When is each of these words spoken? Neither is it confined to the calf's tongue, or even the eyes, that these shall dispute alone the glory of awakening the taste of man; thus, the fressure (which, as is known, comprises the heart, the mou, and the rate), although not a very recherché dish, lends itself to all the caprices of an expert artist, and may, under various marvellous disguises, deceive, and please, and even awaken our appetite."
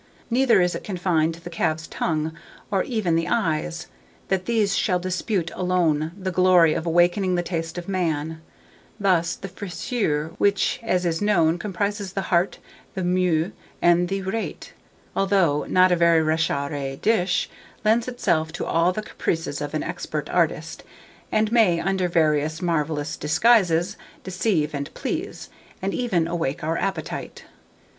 Neither 0.31 0.61
is 0.61 0.73
it 0.73 0.83
confined 0.83 1.35
to 1.35 1.41
the 1.41 1.51
calf's 1.51 1.85
tongue, 1.85 2.33
or 2.71 2.81
even 2.81 3.13
the 3.13 3.27
eyes, 3.27 3.85
that 4.29 4.47
these 4.47 4.75
shall 4.75 4.97
dispute 4.97 5.51
alone 5.53 6.11
the 6.17 6.31
glory 6.31 6.73
of 6.73 6.87
awakening 6.87 7.35
the 7.35 7.43
taste 7.43 7.77
of 7.77 7.87
man; 7.87 8.41
thus, 8.99 9.35
the 9.35 9.47
fressure 9.47 10.31
(which, 10.39 10.79
as 10.81 11.05
is 11.05 11.21
known, 11.21 11.59
comprises 11.59 12.13
the 12.13 12.33
heart, 12.33 12.57
the 12.95 13.03
mou, 13.03 13.51
and 13.79 14.07
the 14.09 14.23
rate), 14.23 14.73
although 15.15 15.65
not 15.65 15.91
a 15.91 15.95
very 15.95 16.23
recherché 16.25 16.99
dish, 16.99 17.47
lends 17.85 18.07
itself 18.07 18.51
to 18.53 18.65
all 18.65 18.91
the 18.91 19.03
caprices 19.03 19.61
of 19.61 19.75
an 19.75 19.83
expert 19.83 20.27
artist, 20.31 20.81
and 21.31 21.51
may, 21.51 21.79
under 21.79 22.07
various 22.07 22.59
marvellous 22.59 23.15
disguises, 23.15 23.97
deceive, 24.23 24.73
and 24.73 24.91
please, 24.95 25.49
and 25.79 25.93
even 25.93 26.27
awaken 26.27 26.67
our 26.67 26.77
appetite." 26.79 27.45